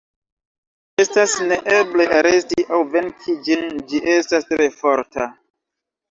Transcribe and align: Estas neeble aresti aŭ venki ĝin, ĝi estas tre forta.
Estas 1.01 1.33
neeble 1.49 2.07
aresti 2.19 2.65
aŭ 2.77 2.79
venki 2.95 3.35
ĝin, 3.47 3.61
ĝi 3.91 4.01
estas 4.15 4.49
tre 4.53 4.67
forta. 4.79 5.29